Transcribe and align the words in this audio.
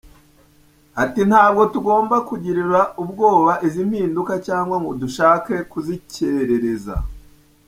Ati 1.03 1.21
“Ntabwo 1.29 1.61
tugomba 1.73 2.15
kugirira 2.27 2.81
ubwoba 3.03 3.53
izi 3.67 3.81
mpinduka 3.89 4.33
cyangwa 4.47 4.75
ngo 4.81 4.91
dushake 5.01 5.55
kuzikerereza. 5.71 6.95